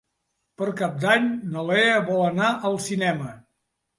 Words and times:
Per 0.61 0.69
Cap 0.79 0.95
d'Any 1.03 1.27
na 1.55 1.65
Lea 1.67 1.99
vol 2.09 2.25
anar 2.29 2.49
al 2.71 2.79
cinema. 2.89 3.29